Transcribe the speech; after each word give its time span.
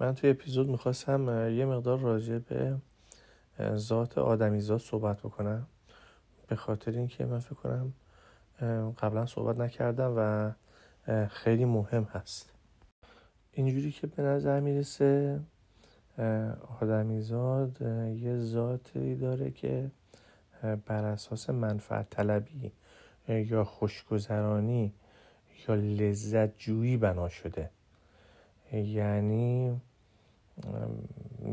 من 0.00 0.14
توی 0.14 0.30
اپیزود 0.30 0.68
می‌خواستم 0.68 1.50
یه 1.50 1.66
مقدار 1.66 1.98
راجع 1.98 2.38
به 2.38 2.76
ذات 3.76 4.18
آدمیزاد 4.18 4.80
صحبت 4.80 5.18
بکنم. 5.18 5.66
به 6.48 6.56
خاطر 6.56 6.90
اینکه 6.90 7.26
من 7.26 7.38
فکر 7.38 7.54
کنم 7.54 7.92
قبلا 8.98 9.26
صحبت 9.26 9.58
نکردم 9.58 10.14
و 10.16 10.52
خیلی 11.28 11.64
مهم 11.64 12.02
هست. 12.02 12.52
اینجوری 13.52 13.92
که 13.92 14.06
به 14.06 14.22
نظر 14.22 14.60
می‌رسه 14.60 15.40
آدمیزاد 16.80 17.82
یه 18.16 18.38
ذاتی 18.38 19.14
داره 19.16 19.50
که 19.50 19.90
بر 20.86 21.04
اساس 21.04 21.50
منفعت 21.50 22.10
طلبی 22.10 22.72
یا 23.28 23.64
خوشگذرانی 23.64 24.92
یا 25.68 25.74
لذت 25.74 26.58
جویی 26.58 26.96
بنا 26.96 27.28
شده. 27.28 27.70
یعنی 28.72 29.80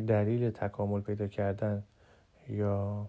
دلیل 0.08 0.52
تکامل 0.52 1.02
پیدا 1.02 1.27
کردن 1.27 1.84
یا 2.50 3.08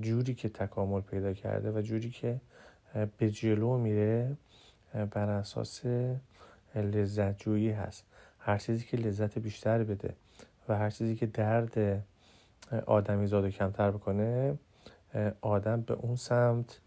جوری 0.00 0.34
که 0.34 0.48
تکامل 0.48 1.00
پیدا 1.00 1.32
کرده 1.32 1.72
و 1.72 1.82
جوری 1.82 2.10
که 2.10 2.40
به 3.18 3.30
جلو 3.30 3.78
میره 3.78 4.36
بر 5.10 5.30
اساس 5.30 5.82
لذت 6.74 7.38
جویی 7.38 7.70
هست. 7.70 8.04
هر 8.38 8.58
چیزی 8.58 8.84
که 8.84 8.96
لذت 8.96 9.38
بیشتر 9.38 9.84
بده 9.84 10.14
و 10.68 10.78
هر 10.78 10.90
چیزی 10.90 11.16
که 11.16 11.26
درد 11.26 12.02
آدمی 12.86 13.26
زاد 13.26 13.48
کمتر 13.48 13.90
بکنه 13.90 14.58
آدم 15.40 15.80
به 15.80 15.94
اون 15.94 16.16
سمت 16.16 16.80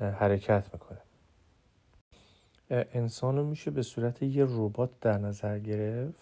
حرکت 0.00 0.64
می‌کنه. 0.72 0.98
انسان 2.70 3.36
رو 3.36 3.44
میشه 3.44 3.70
به 3.70 3.82
صورت 3.82 4.22
یه 4.22 4.46
ربات 4.48 4.90
در 5.00 5.18
نظر 5.18 5.58
گرفت 5.58 6.20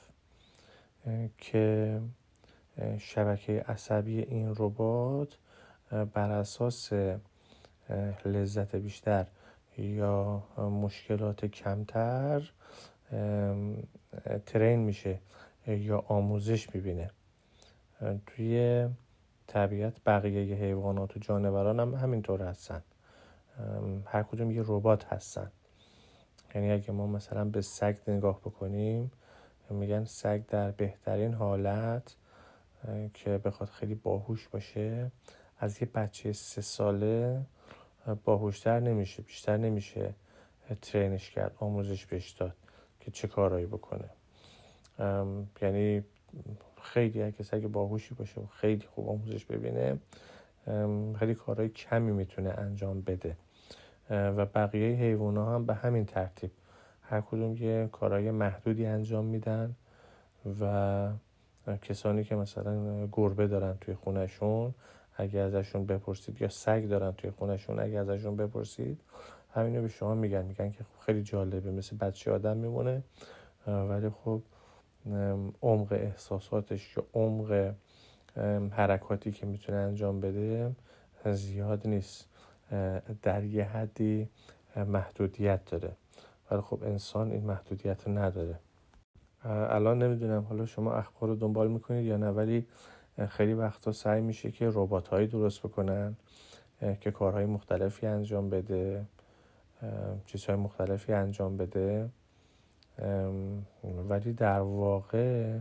که 1.38 2.00
شبکه 2.98 3.64
عصبی 3.68 4.22
این 4.22 4.54
ربات 4.56 5.38
بر 5.90 6.30
اساس 6.30 6.92
لذت 8.24 8.76
بیشتر 8.76 9.26
یا 9.78 10.42
مشکلات 10.58 11.44
کمتر 11.44 12.50
ترین 14.46 14.80
میشه 14.80 15.18
یا 15.66 16.04
آموزش 16.08 16.74
می‌بینه. 16.74 17.10
توی 18.26 18.86
طبیعت 19.46 20.00
بقیه 20.06 20.56
حیوانات 20.56 21.16
و 21.16 21.20
جانوران 21.20 21.80
هم 21.80 21.94
همینطور 21.94 22.42
هستن. 22.42 22.82
هر 24.04 24.22
کدوم 24.22 24.50
یه 24.50 24.62
ربات 24.66 25.04
هستن. 25.04 25.50
یعنی 26.56 26.72
اگه 26.72 26.92
ما 26.92 27.06
مثلا 27.06 27.44
به 27.44 27.60
سگ 27.60 27.96
نگاه 28.08 28.40
بکنیم 28.40 29.10
میگن 29.70 30.04
سگ 30.04 30.46
در 30.46 30.70
بهترین 30.70 31.34
حالت 31.34 32.16
که 33.14 33.38
بخواد 33.38 33.68
خیلی 33.68 33.94
باهوش 33.94 34.48
باشه 34.48 35.10
از 35.58 35.82
یه 35.82 35.88
بچه 35.94 36.32
سه 36.32 36.60
ساله 36.60 37.42
باهوشتر 38.24 38.80
نمیشه 38.80 39.22
بیشتر 39.22 39.56
نمیشه 39.56 40.14
ترینش 40.82 41.30
کرد 41.30 41.54
آموزش 41.58 42.06
بهش 42.06 42.30
داد 42.30 42.56
که 43.00 43.10
چه 43.10 43.28
کارایی 43.28 43.66
بکنه. 43.66 44.10
یعنی 45.62 46.04
خیلی 46.82 47.22
اگه 47.22 47.42
سگ 47.42 47.66
باهوشی 47.66 48.14
باشه 48.14 48.40
و 48.40 48.46
خیلی 48.46 48.86
خوب 48.86 49.08
آموزش 49.08 49.44
ببینه 49.44 49.98
خیلی 51.18 51.34
کارهای 51.34 51.68
کمی 51.68 52.12
می‌تونه 52.12 52.50
انجام 52.50 53.00
بده. 53.00 53.36
و 54.10 54.46
بقیه 54.46 54.96
حیوان 54.96 55.36
هم 55.36 55.66
به 55.66 55.74
همین 55.74 56.04
ترتیب. 56.04 56.50
هر 57.02 57.20
کدوم 57.20 57.56
یه 57.56 57.88
کارهای 57.92 58.30
محدودی 58.30 58.86
انجام 58.86 59.24
میدن 59.24 59.74
و 60.60 61.08
کسانی 61.82 62.24
که 62.24 62.34
مثلا 62.34 63.06
گربه 63.12 63.46
دارن 63.46 63.76
توی 63.80 63.94
خونشون 63.94 64.74
اگه 65.16 65.40
ازشون 65.40 65.86
بپرسید 65.86 66.40
یا 66.42 66.48
سگ 66.48 66.88
دارن 66.88 67.12
توی 67.12 67.30
خونشون 67.30 67.80
اگه 67.80 67.98
ازشون 67.98 68.36
بپرسید 68.36 69.00
همینو 69.54 69.82
به 69.82 69.88
شما 69.88 70.14
میگن. 70.14 70.44
میگن 70.44 70.70
که 70.70 70.84
خیلی 71.00 71.22
جالبه 71.22 71.70
مثل 71.70 71.96
بچه 71.96 72.32
آدم 72.32 72.56
میمونه 72.56 73.02
ولی 73.66 74.10
خب 74.10 74.42
عمق 75.62 75.92
احساساتش 75.92 76.96
یا 76.96 77.04
عمق 77.14 77.74
حرکاتی 78.70 79.32
که 79.32 79.46
می‌تونه 79.46 79.78
انجام 79.78 80.20
بده 80.20 80.72
زیاد 81.24 81.86
نیست. 81.88 82.28
در 83.22 83.44
یه 83.44 83.64
حدی 83.64 84.28
محدودیت 84.76 85.64
داره. 85.64 85.92
ولی 86.50 86.60
خب 86.60 86.82
انسان 86.82 87.30
این 87.30 87.44
محدودیت 87.44 88.06
رو 88.06 88.18
نداره. 88.18 88.58
الان 89.44 90.02
نمی‌دونم 90.02 90.42
حالا 90.42 90.66
شما 90.66 90.94
اخبار 90.94 91.30
رو 91.30 91.36
دنبال 91.36 91.68
می‌کنید 91.68 92.04
یا 92.04 92.16
نه 92.16 92.30
ولی 92.30 92.66
خیلی 93.28 93.52
وقتا 93.52 93.92
سعی 93.92 94.20
میشه 94.20 94.50
که 94.50 94.70
ربات 94.74 95.08
هایی 95.08 95.26
درست 95.26 95.62
بکنن 95.62 96.16
که 97.00 97.10
کارهای 97.10 97.46
مختلفی 97.46 98.06
انجام 98.06 98.50
بده 98.50 99.04
چیزهای 100.26 100.56
مختلفی 100.56 101.12
انجام 101.12 101.56
بده. 101.56 102.08
ولی 104.08 104.32
در 104.32 104.60
واقع 104.60 105.58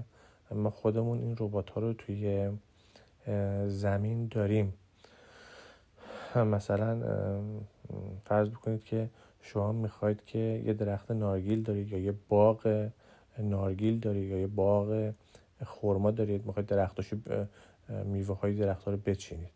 ما 0.52 0.70
خودمون 0.70 1.20
این 1.20 1.36
ربات 1.40 1.70
ها 1.70 1.82
رو 1.82 1.94
توی 1.94 2.50
زمین 3.68 4.28
داریم. 4.28 4.74
مثلا 6.44 7.02
فرض 8.26 8.50
بکنید 8.50 8.84
که 8.84 9.10
شما 9.42 9.72
می‌خواید 9.72 10.26
که 10.26 10.64
یه 10.66 10.74
درخت 10.74 11.12
نارگیل 11.12 11.64
دارید 11.64 11.92
یا 11.92 12.00
یه 12.00 12.14
باغ 12.30 12.90
نارگیل 13.40 14.00
دارید 14.00 14.30
یا 14.30 14.40
یه 14.40 14.48
باغ 14.48 15.14
خورما 15.66 16.12
دارید 16.12 16.46
می‌خواید 16.46 16.68
درختاشو 16.68 17.18
میوه 18.06 18.40
های 18.40 18.54
درخت 18.54 18.84
ها 18.84 18.92
رو 18.92 18.98
بچینید. 18.98 19.50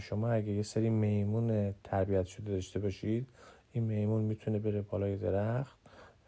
شما 0.00 0.30
اگه 0.30 0.52
یه 0.52 0.62
سری 0.62 0.90
میمون 0.90 1.74
تربیت 1.84 2.26
شده 2.26 2.52
داشته 2.52 2.78
باشید 2.78 3.26
این 3.72 3.84
میمون 3.84 4.22
می‌تونه 4.22 4.58
بره 4.58 4.82
بالای 4.82 5.16
درخت 5.16 5.76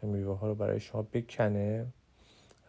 میوه 0.01 0.37
ها 0.37 0.47
رو 0.47 0.55
برای 0.55 0.79
شما 0.79 1.01
بکنه 1.13 1.85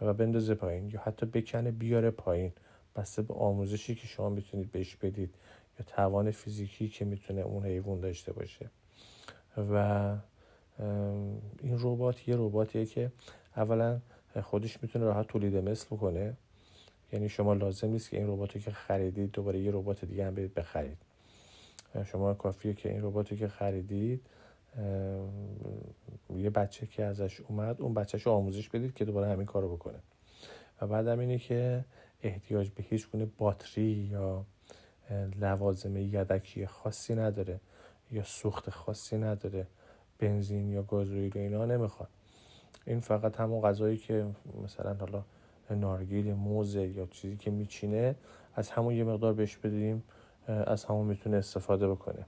و 0.00 0.14
بندازه 0.14 0.54
پایین 0.54 0.90
یا 0.90 1.00
حتی 1.00 1.26
بکنه 1.26 1.70
بیاره 1.70 2.10
پایین. 2.10 2.52
بسته 2.96 3.22
به 3.22 3.34
آموزشی 3.34 3.94
که 3.94 4.06
شما 4.06 4.28
می‌تونید 4.28 4.72
بهش 4.72 4.96
بدید. 4.96 5.34
یا 5.78 5.84
توان 5.86 6.30
فیزیکی 6.30 6.88
که 6.88 7.04
می‌تونه 7.04 7.40
اون 7.40 7.64
حیوان 7.64 8.00
داشته 8.00 8.32
باشه. 8.32 8.70
و 9.56 10.16
این 11.62 11.78
ربات 11.80 12.28
یه 12.28 12.34
رباتیه 12.38 12.86
که 12.86 13.12
اولا 13.56 14.00
خودش 14.42 14.82
می‌تونه 14.82 15.04
راحت 15.04 15.26
تولید 15.26 15.56
مثل 15.56 15.86
بکنه. 15.86 16.36
یعنی 17.12 17.28
شما 17.28 17.54
لازم 17.54 17.88
نیست 17.88 18.10
که 18.10 18.16
این 18.16 18.26
رباتی 18.26 18.60
که 18.60 18.70
خریدید 18.70 19.30
دوباره 19.30 19.60
یه 19.60 19.70
ربات 19.70 20.04
دیگه 20.04 20.26
هم 20.26 20.34
برید 20.34 20.54
بخرید. 20.54 20.98
شما 22.04 22.34
کافیه 22.34 22.74
که 22.74 22.92
این 22.92 23.02
رباتی 23.02 23.36
که 23.36 23.48
خریدید 23.48 24.20
یه 26.36 26.50
بچه 26.50 26.86
که 26.86 27.04
ازش 27.04 27.40
اومد 27.40 27.80
اون 27.80 27.94
بچهش 27.94 28.26
آموزش 28.26 28.68
بدید 28.68 28.94
که 28.94 29.04
دوباره 29.04 29.28
همین 29.28 29.46
کارو 29.46 29.76
بکنه. 29.76 29.98
و 30.80 30.86
بعدم 30.86 31.18
اینه 31.18 31.38
که 31.38 31.84
احتیاج 32.22 32.70
به 32.70 32.82
هیچ 32.82 33.10
گونه 33.10 33.26
باتری 33.38 34.08
یا 34.12 34.44
لوازم 35.40 35.96
یدکی 35.96 36.66
خاصی 36.66 37.14
نداره 37.14 37.60
یا 38.10 38.22
سوخت 38.22 38.70
خاصی 38.70 39.18
نداره 39.18 39.66
بنزین 40.18 40.70
یا 40.70 40.82
گازوئیل 40.82 41.36
و 41.36 41.38
اینا 41.38 41.64
نمی‌خواد. 41.64 42.08
این 42.86 43.00
فقط 43.00 43.40
همون 43.40 43.62
غذایی 43.62 43.96
که 43.96 44.26
مثلا 44.64 44.94
حالا 44.94 45.24
نارگیل 45.70 46.32
موزه 46.32 46.88
یا 46.88 47.06
چیزی 47.06 47.36
که 47.36 47.50
میچینه 47.50 48.14
از 48.54 48.70
همون 48.70 48.94
یه 48.94 49.04
مقدار 49.04 49.32
بهش 49.32 49.56
بدیم 49.56 50.02
از 50.46 50.84
همون 50.84 51.06
می‌تونه 51.06 51.36
استفاده 51.36 51.88
بکنه. 51.88 52.26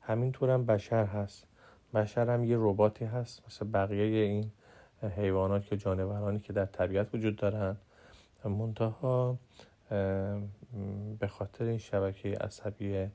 همینطور 0.00 0.50
هم 0.50 0.66
بشر 0.66 1.04
هست. 1.04 1.46
بشر 1.94 2.30
هم 2.30 2.44
یه 2.44 2.56
رباتی 2.60 3.04
هست. 3.04 3.42
مثل 3.46 3.66
بقیه 3.72 4.24
این 4.24 4.50
حیوانات 5.16 5.72
یا 5.72 5.78
جانورانی 5.78 6.40
که 6.40 6.52
در 6.52 6.66
طبیعت 6.66 7.14
وجود 7.14 7.36
دارن. 7.36 7.76
منتها 8.44 9.38
به 11.18 11.26
خاطر 11.28 11.64
این 11.64 11.78
شبکه 11.78 12.28
عصبی 12.28 13.06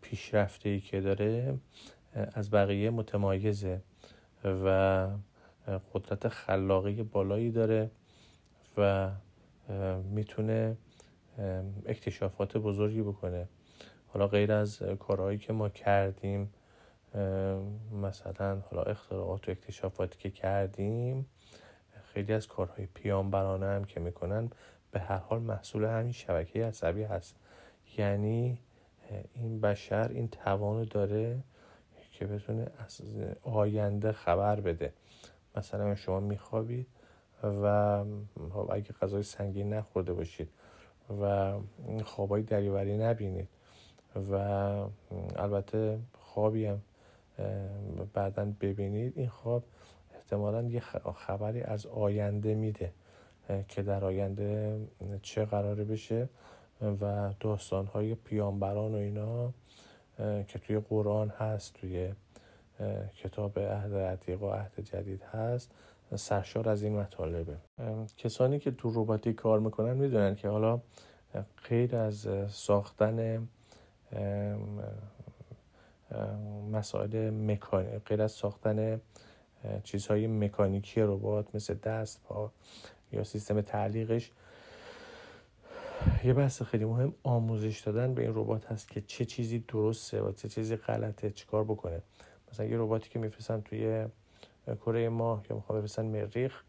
پیشرفته 0.00 0.68
ای 0.68 0.80
که 0.80 1.00
داره 1.00 1.58
از 2.14 2.50
بقیه 2.50 2.90
متمایزه 2.90 3.80
و 4.44 5.08
قدرت 5.94 6.28
خلاقی 6.28 7.02
بالایی 7.02 7.50
داره 7.50 7.90
و 8.76 9.10
می‌تونه 10.10 10.76
اکتشافات 11.86 12.56
بزرگی 12.56 13.02
بکنه. 13.02 13.48
حالا 14.06 14.26
غیر 14.26 14.52
از 14.52 14.82
کارهایی 14.98 15.38
که 15.38 15.52
ما 15.52 15.68
کردیم 15.68 16.52
مثلا 18.02 18.60
حالا 18.70 18.82
اختراعات 18.82 19.48
و 19.48 19.50
اکتشافاتی 19.50 20.18
که 20.18 20.30
کردیم 20.30 21.26
خیلی 22.14 22.32
از 22.32 22.46
کارهای 22.46 22.86
پیامبرانه 22.86 23.66
هم 23.66 23.84
که 23.84 24.00
می‌کنن 24.00 24.50
به 24.96 25.02
هر 25.02 25.16
حال 25.16 25.42
محصول 25.42 25.84
همین 25.84 26.12
شبکه 26.12 26.64
عصبی 26.64 27.02
هست. 27.02 27.36
یعنی 27.98 28.58
این 29.34 29.60
بشر 29.60 30.08
این 30.08 30.28
توانو 30.28 30.84
داره 30.84 31.38
که 32.12 32.26
بتونه 32.26 32.66
از 32.78 33.00
آینده 33.42 34.12
خبر 34.12 34.60
بده. 34.60 34.92
مثلا 35.56 35.94
شما 35.94 36.20
میخوابید 36.20 36.86
و 37.42 38.04
خب 38.50 38.70
اگه 38.72 38.92
غذای 39.02 39.22
سنگین 39.22 39.74
نخورده 39.74 40.12
باشید 40.12 40.48
و 41.20 41.52
خوابای 42.04 42.42
دریوری 42.42 42.98
نبینید 42.98 43.48
و 44.30 44.34
البته 45.36 45.98
خوابی 46.18 46.66
هم 46.66 46.82
بعدا 48.14 48.52
ببینید 48.60 49.12
این 49.16 49.28
خواب 49.28 49.64
احتمالا 50.14 50.62
یه 50.62 50.80
خبری 51.16 51.62
از 51.62 51.86
آینده 51.86 52.54
میده. 52.54 52.92
که 53.68 53.82
در 53.82 54.04
آینده 54.04 54.80
چه 55.22 55.44
قراره 55.44 55.84
بشه 55.84 56.28
و 57.00 57.32
داستانهای 57.40 58.14
پیامبران 58.14 58.94
و 58.94 58.96
اینا 58.96 59.52
که 60.42 60.58
توی 60.58 60.78
قرآن 60.78 61.28
هست 61.28 61.74
توی 61.74 62.12
کتاب 63.16 63.58
عهد 63.58 63.94
عتیق 63.94 64.42
و 64.42 64.50
عهد 64.50 64.80
جدید 64.80 65.22
هست 65.22 65.70
سرشار 66.14 66.68
از 66.68 66.82
این 66.82 66.96
مطالبه. 66.96 67.56
کسانی 68.16 68.58
که 68.58 68.70
تو 68.70 68.90
روباتیک 68.90 69.36
کار 69.36 69.58
می‌کنن 69.60 69.96
می‌دونن 69.96 70.34
که 70.34 70.48
حالا 70.48 70.80
غیر 71.68 71.96
از 71.96 72.28
ساختن 72.48 73.48
مسائل 76.72 77.30
مکانی 77.30 77.98
غیر 77.98 78.22
از 78.22 78.32
ساختن 78.32 79.00
چیزهای 79.84 80.26
مکانیکی 80.26 81.00
ربات 81.00 81.54
مثل 81.54 81.74
دست 81.74 82.22
پا 82.24 82.52
یا 83.12 83.24
سیستم 83.24 83.60
تعلیقش. 83.60 84.30
یه 86.24 86.32
بحث 86.32 86.62
خیلی 86.62 86.84
مهم 86.84 87.14
آموزش 87.22 87.80
دادن 87.80 88.14
به 88.14 88.22
این 88.22 88.32
ربات 88.34 88.66
هست 88.66 88.90
که 88.90 89.00
چه 89.00 89.24
چیزی 89.24 89.58
درسته 89.58 90.22
و 90.22 90.32
چه 90.32 90.48
چیزی 90.48 90.76
غلطه 90.76 91.30
چیکار 91.30 91.64
بکنه. 91.64 92.02
مثلا 92.52 92.66
یه 92.66 92.76
رباتی 92.78 93.10
که 93.10 93.18
میفرستن 93.18 93.60
توی 93.60 94.06
کره 94.66 95.08
ماه 95.08 95.44
یا 95.50 95.56
می‌خوام 95.56 95.78
بفرستن 95.78 96.06
مریخ 96.06 96.62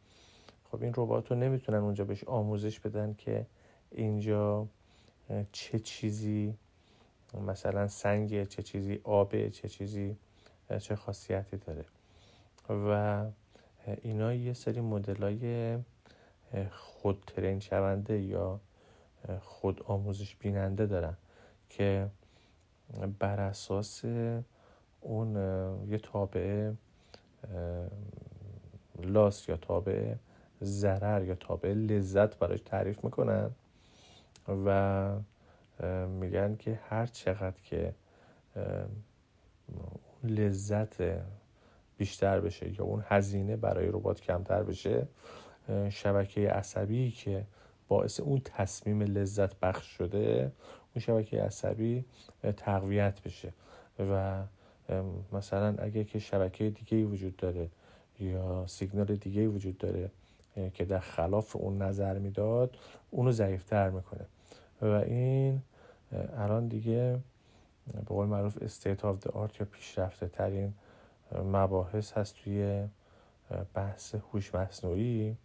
خب 0.72 0.82
این 0.84 0.94
ربات 0.98 1.32
رو 1.32 1.38
نمی‌تونن 1.38 1.78
اونجا 1.78 2.06
بهش 2.06 2.24
آموزش 2.24 2.80
بدن 2.80 3.14
که 3.14 3.46
اینجا 3.92 4.68
چه 5.52 5.80
چیزی 5.80 6.54
مثلا 7.48 7.88
سنگ 7.88 8.48
چه 8.48 8.64
چیزی 8.64 9.00
آبه 9.04 9.50
چه 9.50 9.70
چیزی 9.70 10.16
چه 10.80 10.96
خاصیتی 10.96 11.58
داره. 11.58 11.86
و 12.70 13.26
اینا 14.02 14.34
یه 14.34 14.54
سری 14.54 14.82
مدل 14.82 15.24
های 15.24 15.78
خود 16.72 17.24
ترین 17.28 17.60
شونده 17.60 18.22
یا 18.22 18.60
خود 19.42 19.84
آموزش 19.84 20.36
بیننده 20.36 20.86
دارن 20.86 21.18
که 21.70 22.08
بر 23.20 23.40
اساس 23.40 24.06
اون 25.02 25.36
یه 25.90 25.98
تابعه 25.98 26.74
لاس 29.04 29.50
یا 29.50 29.58
تابع 29.58 30.16
ضرر 30.64 31.24
یا 31.24 31.36
تابع 31.36 31.70
لذت 31.70 32.40
براش 32.40 32.62
تعریف 32.62 33.04
می‌کنن 33.04 33.52
و 34.66 35.12
میگن 36.08 36.56
که 36.56 36.80
هر 36.90 37.06
چقدر 37.06 37.62
که 37.64 37.94
لذت 40.24 40.96
بیشتر 41.98 42.40
بشه 42.40 42.80
یا 42.80 42.86
اون 42.86 43.04
هزینه 43.08 43.56
برای 43.56 43.88
ربات 43.88 44.22
کمتر 44.22 44.64
بشه 44.64 45.08
شبکه 45.90 46.52
عصبی 46.52 47.12
که 47.12 47.46
باعث 47.88 48.20
اون 48.20 48.42
تصمیم 48.46 49.02
لذت 49.02 49.60
بخش 49.60 49.86
شده 49.86 50.52
اون 50.96 51.00
شبکه 51.00 51.42
عصبی 51.44 52.06
تقویت 52.58 53.22
بشه. 53.22 53.54
و 54.00 54.44
مثلا 55.32 55.76
اگه 55.78 56.04
که 56.04 56.20
شبکه 56.20 56.70
دیگه 56.70 57.06
وجود 57.06 57.36
داره 57.36 57.70
یا 58.20 58.66
سیگنال 58.68 59.16
دیگه 59.16 59.48
وجود 59.48 59.78
داره 59.78 60.12
که 60.74 60.86
در 60.86 61.00
خلاف 61.00 61.56
اون 61.56 61.82
نظر 61.82 62.20
می‌داد 62.20 62.78
اونو 63.12 63.32
ضعیفتر 63.32 63.90
می‌کنه. 63.90 64.26
و 64.82 64.86
این 64.86 65.62
الان 66.38 66.68
دیگه 66.68 67.20
به 67.94 68.02
قول 68.06 68.28
معروف 68.28 68.58
state 68.62 69.06
of 69.06 69.20
the 69.20 69.28
art 69.28 69.60
یا 69.60 69.68
پیشرفته 69.72 70.28
ترین 70.28 70.74
مباحث 71.46 72.12
هست 72.12 72.36
توی 72.44 72.88
بحث 73.74 74.16
هوش 74.16 74.56
مصنوعی. 74.56 75.36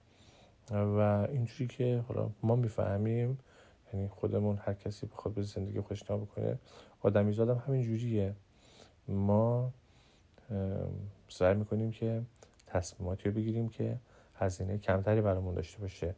و 0.70 1.26
اینجوری 1.32 1.66
که 1.66 2.04
حالا 2.08 2.30
ما 2.42 2.56
می‌فهمیم 2.56 3.38
یعنی 3.92 4.08
خودمون 4.08 4.58
هر 4.64 4.74
کسی 4.74 5.06
بخواد 5.06 5.34
به 5.34 5.42
زندگی 5.42 5.80
خودش 5.80 6.04
نگاه 6.04 6.16
بکنه 6.16 6.58
آدمی 7.00 7.32
زادم 7.32 7.62
همین 7.66 7.82
جوریه. 7.82 8.34
ما 9.08 9.72
سعی 11.28 11.54
می‌کنیم 11.54 11.90
که 11.90 12.22
تصمیماتی 12.66 13.28
رو 13.28 13.34
بگیریم 13.34 13.68
که 13.68 13.98
هزینه 14.34 14.78
کمتری 14.78 15.20
برامون 15.20 15.54
داشته 15.54 15.78
باشه 15.78 16.14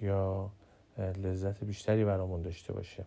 یا 0.00 0.50
لذت 0.98 1.64
بیشتری 1.64 2.04
برامون 2.04 2.42
داشته 2.42 2.72
باشه. 2.72 3.06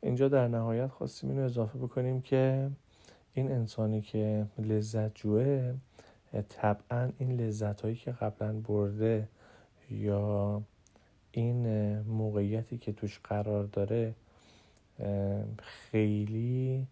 اینجا 0.00 0.28
در 0.28 0.48
نهایت 0.48 0.86
خواستیم 0.86 1.30
اینو 1.30 1.42
اضافه 1.42 1.78
بکنیم 1.78 2.20
که 2.20 2.70
این 3.34 3.52
انسانی 3.52 4.00
که 4.00 4.46
لذت 4.58 5.14
جوه 5.14 5.74
طبعا 6.48 7.12
این 7.18 7.32
لذت 7.40 7.80
هایی 7.80 7.96
که 7.96 8.12
قبلا 8.12 8.52
برده 8.52 9.28
یا 9.90 10.62
این 11.32 11.98
موقعیتی 12.00 12.78
که 12.78 12.92
توش 12.92 13.20
قرار 13.24 13.64
داره 13.64 14.14
خیلی 15.58 16.86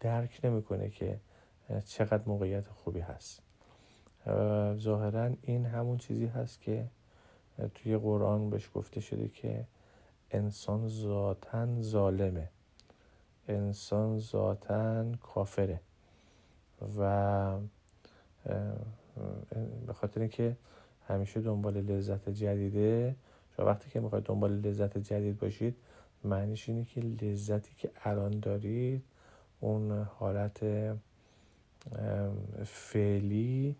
درک 0.00 0.40
نمی‌کنه 0.44 0.90
که 0.90 1.20
چقدر 1.84 2.22
موقعیت 2.26 2.68
خوبی 2.68 3.00
هست. 3.00 3.42
ظاهرا 4.76 5.30
این 5.42 5.66
همون 5.66 5.98
چیزی 5.98 6.26
هست 6.26 6.60
که 6.60 6.86
توی 7.74 7.96
قرآن 7.96 8.50
بهش 8.50 8.70
گفته 8.74 9.00
شده 9.00 9.28
که 9.28 9.66
انسان 10.30 10.88
ذاتا 10.88 11.80
ظالمه. 11.80 12.48
انسان 13.48 14.18
ذاتا 14.18 15.12
کافره. 15.22 15.80
و 16.98 17.58
به 19.86 19.92
خاطر 19.92 20.20
اینکه 20.20 20.56
همیشه 21.08 21.40
دنبال 21.40 21.76
لذت 21.76 22.28
جدیده 22.28 23.14
شما 23.56 23.66
وقتی 23.66 23.90
که 23.90 24.00
می‌خواید 24.00 24.24
دنبال 24.24 24.52
لذت 24.52 24.98
جدید 24.98 25.38
باشید 25.38 25.76
معنیش 26.24 26.68
اینه 26.68 26.84
که 26.84 27.00
لذتی 27.00 27.74
که 27.78 27.90
الان 28.04 28.40
دارید 28.40 29.02
اون 29.60 30.06
حالت 30.18 30.60
فعلی 32.64 33.76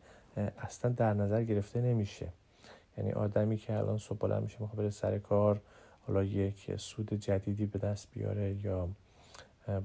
اصلا 0.59 0.91
در 0.91 1.15
نظر 1.15 1.45
گرفته 1.45 1.81
نمیشه. 1.81 2.29
یعنی 2.99 3.13
آدمی 3.13 3.57
که 3.57 3.79
الان 3.79 3.99
صبح 3.99 4.19
بلند 4.19 4.43
میشه 4.43 4.57
می‌خواد 4.61 4.79
بره 4.79 4.91
سر 4.91 5.19
کار 5.19 5.61
حالا 6.07 6.25
یک 6.25 6.77
سود 6.77 7.13
جدیدی 7.15 7.67
به 7.67 7.79
دست 7.79 8.09
بیاره 8.13 8.65
یا 8.65 8.89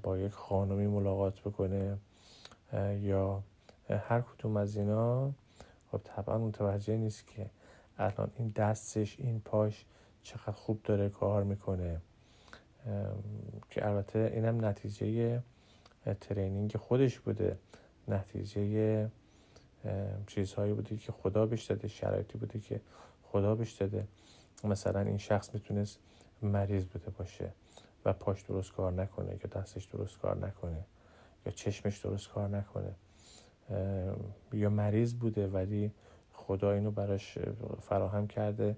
با 0.03 0.17
یک 0.17 0.31
خانمی 0.31 0.87
ملاقات 0.87 1.39
بکنه 1.39 1.97
یا 3.01 3.43
هر 3.89 4.21
کدوم 4.21 4.57
از 4.57 4.77
اینا 4.77 5.31
خب 5.91 6.01
طبعا 6.03 6.37
متوجه 6.37 6.97
نیست 6.97 7.27
که 7.27 7.49
الان 7.97 8.31
این 8.37 8.49
دستش 8.49 9.19
این 9.19 9.39
پاش 9.39 9.85
چقدر 10.23 10.51
خوب 10.51 10.83
داره 10.83 11.09
کار 11.09 11.43
می‌کنه. 11.43 12.01
که 13.69 13.87
البته 13.87 14.31
اینم 14.33 14.65
نتیجه 14.65 15.41
ترینینگ 16.21 16.77
خودش 16.77 17.19
بوده. 17.19 17.57
نتیجه 18.07 19.09
چیزهایی 20.27 20.73
بوده 20.73 20.97
که 20.97 21.11
خدا 21.11 21.45
بهش 21.45 21.63
داده 21.63 21.87
شرایطی 21.87 22.37
بوده 22.37 22.59
که 22.59 22.81
خدا 23.23 23.55
بهش 23.55 23.71
داده. 23.71 24.07
مثلا 24.63 24.99
این 24.99 25.17
شخص 25.17 25.53
می‌تونست 25.53 25.99
مریض 26.41 26.85
بوده 26.85 27.09
باشه 27.09 27.51
و 28.05 28.13
پاش 28.13 28.41
درست 28.41 28.71
کار 28.71 28.91
نکنه 28.91 29.31
یا 29.31 29.61
دستش 29.61 29.85
درست 29.85 30.19
کار 30.19 30.47
نکنه. 30.47 30.83
یا 31.45 31.51
چشمش 31.51 31.97
درست 31.97 32.29
کار 32.29 32.49
نکنه. 32.49 32.95
یا 34.53 34.69
مریض 34.69 35.13
بوده 35.13 35.47
ولی 35.47 35.91
خدا 36.33 36.71
اینو 36.71 36.91
براش 36.91 37.37
فراهم 37.81 38.27
کرده 38.27 38.75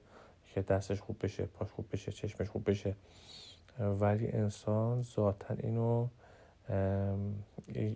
که 0.54 0.62
دستش 0.62 1.02
خوب 1.02 1.18
بشه 1.24 1.46
پاش 1.46 1.72
خوب 1.72 1.86
بشه 1.92 2.12
چشمش 2.12 2.50
خوب 2.50 2.70
بشه. 2.70 2.96
ولی 3.80 4.28
انسان 4.28 5.02
ذاتا 5.04 5.54
اینو 5.54 6.08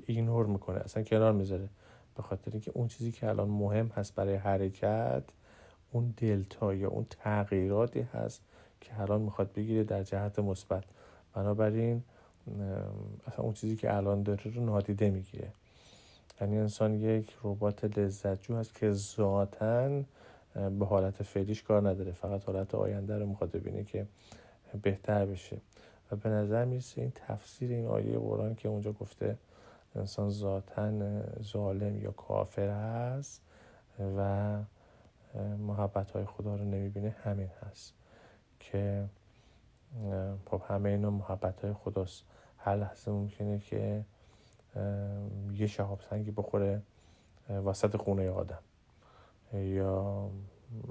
ایگنور 0.06 0.46
می‌کنه 0.46 0.80
اصلا 0.80 1.04
کنار 1.04 1.32
می‌ذاره. 1.34 1.70
به 2.16 2.24
خاطر 2.24 2.52
اینکه 2.52 2.72
اون 2.74 2.88
چیزی 2.88 3.12
که 3.12 3.30
الان 3.30 3.50
مهم 3.50 3.88
هست 3.88 4.16
برای 4.16 4.36
حرکت 4.36 5.24
اون 5.92 6.14
دلتا 6.18 6.74
یا 6.74 6.90
اون 6.90 7.06
تغییراتی 7.10 8.02
هست 8.02 8.42
که 8.82 9.00
الان 9.00 9.22
می‌خواد 9.22 9.54
بگیره 9.54 9.84
در 9.84 10.04
جهت 10.04 10.40
مثبت. 10.40 10.84
بنابراین 11.34 12.04
اصلا 13.28 13.46
اون 13.46 13.54
چیزی 13.54 13.76
که 13.76 13.96
الان 13.96 14.24
داره 14.24 14.52
رو 14.56 14.66
نادیده 14.66 15.10
می‌گیره. 15.10 15.52
یعنی 16.42 16.58
انسان 16.58 16.94
یک 16.94 17.38
ربات 17.44 17.98
لذتجو 17.98 18.56
هست 18.56 18.76
که 18.76 18.92
ذاتا 18.92 20.02
به 20.80 20.86
حالت 20.86 21.24
فعلیش 21.24 21.64
کار 21.64 21.90
نداره. 21.90 22.12
فقط 22.12 22.44
حالت 22.44 22.76
آینده 22.76 23.18
رو 23.20 23.26
می‌خواد 23.26 23.52
ببینه 23.52 23.84
که 23.84 24.08
بهتر 24.82 25.26
بشه. 25.26 25.58
و 26.12 26.16
به 26.16 26.30
نظر 26.30 26.66
می‌رسه 26.66 27.02
این 27.02 27.12
تفسیر 27.16 27.72
این 27.72 27.86
آیه 27.86 28.20
قرآن 28.20 28.56
که 28.56 28.70
اونجا 28.70 28.92
گفته 28.92 29.38
انسان 29.96 30.30
ذاتا 30.30 30.92
ظالم 31.42 32.04
یا 32.04 32.12
کافر 32.12 32.70
هست 32.70 33.42
و 34.18 34.58
محبت 35.58 36.12
های 36.12 36.26
خدا 36.26 36.56
رو 36.56 36.64
نمی‌بینه 36.64 37.16
همین 37.24 37.50
هست 37.62 37.94
که 38.60 39.06
خب 40.58 40.62
همه 40.68 40.90
اینا 40.90 41.10
محبت 41.10 41.62
های 41.62 41.74
خداست. 41.74 42.24
هر 42.58 42.76
لحظه 42.76 43.12
ممکنه 43.12 43.60
که 43.60 44.06
یه 45.54 45.68
شهاب 45.68 46.02
سنگی 46.02 46.32
بخوره 46.32 46.82
وسط 47.50 47.98
خونه 47.98 48.30
آدم. 48.30 48.60
یا 49.54 50.30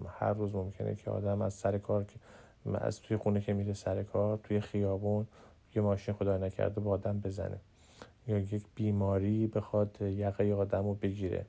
هر 0.09 0.33
روز 0.33 0.55
ممکنه 0.55 0.95
که 0.95 1.11
آدم 1.11 1.43
از 1.43 1.55
سر 1.55 1.79
کار 1.79 2.07
از 2.75 3.01
توی 3.01 3.17
خونه 3.17 3.41
که 3.41 3.53
میره 3.53 3.73
سر 3.73 4.03
کار 4.03 4.37
توی 4.37 4.61
خیابون 4.61 5.27
یه 5.75 5.83
ماشین 5.83 6.15
خدا 6.15 6.37
نکرده 6.37 6.81
با 6.81 6.91
آدم 6.91 7.21
بزنه. 7.21 7.59
یا 8.27 8.39
یک 8.39 8.65
بیماری 8.75 9.47
بخواد 9.47 10.03
یقه 10.03 10.53
آدم 10.53 10.85
رو 10.85 10.95
بگیره. 10.95 11.47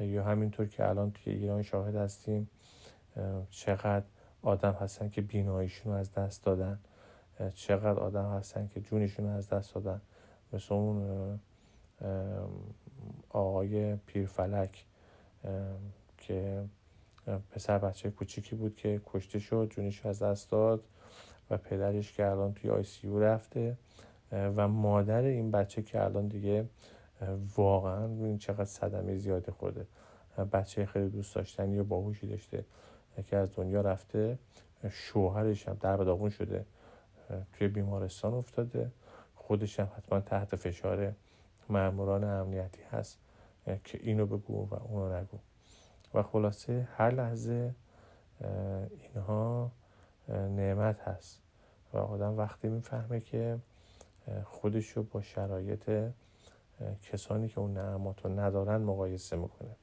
یا 0.00 0.24
همینطور 0.24 0.66
که 0.66 0.88
الان 0.88 1.10
توی 1.10 1.32
ایران 1.32 1.62
شاهد 1.62 1.96
هستیم 1.96 2.50
چقدر 3.50 4.04
آدم 4.42 4.72
هستن 4.72 5.08
که 5.08 5.22
بیناییشون 5.22 5.92
رو 5.92 5.98
از 5.98 6.12
دست 6.12 6.44
دادن. 6.44 6.78
چقدر 7.54 8.00
آدم 8.00 8.30
هستن 8.30 8.68
که 8.74 8.80
جونشون 8.80 9.26
از 9.26 9.48
دست 9.48 9.74
دادن. 9.74 10.00
مثل 10.52 10.74
اون 10.74 11.40
آقای 13.28 13.96
پیرفلک 13.96 14.84
که 16.18 16.64
پسر 17.50 17.78
بچه 17.78 18.10
کوچیکی 18.10 18.56
بود 18.56 18.76
که 18.76 19.00
کشته 19.06 19.38
شد 19.38 19.68
جونش 19.70 20.06
از 20.06 20.22
دست 20.22 20.50
داد 20.50 20.84
و 21.50 21.56
پدرش 21.56 22.12
که 22.12 22.26
الان 22.26 22.54
توی 22.54 22.70
آی 22.70 22.82
سی 22.82 23.08
رفته. 23.08 23.76
و 24.32 24.68
مادر 24.68 25.22
این 25.22 25.50
بچه 25.50 25.82
که 25.82 26.04
الان 26.04 26.28
دیگه 26.28 26.68
واقعا 27.56 28.06
این 28.06 28.38
چقدر 28.38 28.64
صدمه 28.64 29.16
زیادی 29.16 29.52
خورده. 29.52 29.86
بچه 30.52 30.86
خیلی 30.86 31.08
دوست 31.08 31.34
داشتنی 31.34 31.78
و 31.78 31.84
باهوشی 31.84 32.26
داشته 32.26 32.64
که 33.24 33.36
از 33.36 33.56
دنیا 33.56 33.80
رفته. 33.80 34.38
شوهرش 34.90 35.68
هم 35.68 35.76
در 35.80 35.96
داغون 35.96 36.30
شده. 36.30 36.64
توی 37.52 37.68
بیمارستان 37.68 38.34
افتاده. 38.34 38.90
خودش 39.34 39.80
هم 39.80 39.88
حتما 39.96 40.20
تحت 40.20 40.56
فشار 40.56 41.14
ماموران 41.68 42.24
امنیتی 42.24 42.82
هست 42.82 43.18
که 43.84 43.98
اینو 44.02 44.26
بگو 44.26 44.68
و 44.70 44.74
اونو 44.74 45.16
نگو. 45.16 45.38
و 46.14 46.22
خلاصه 46.22 46.88
هر 46.96 47.10
لحظه 47.10 47.74
اینها 48.90 49.70
نعمت 50.28 51.00
هست. 51.00 51.40
و 51.92 51.98
آدم 51.98 52.36
وقتی 52.36 52.68
می‌فهمه 52.68 53.20
که 53.20 53.58
خودش 54.44 54.88
رو 54.88 55.02
با 55.02 55.22
شرایط 55.22 56.10
کسانی 57.02 57.48
که 57.48 57.60
اون 57.60 57.72
نعمات 57.72 58.24
رو 58.24 58.40
ندارن 58.40 58.76
مقایسه 58.82 59.36
می‌کنه. 59.36 59.76